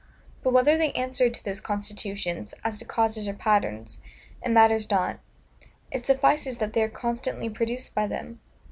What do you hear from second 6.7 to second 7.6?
they are constantly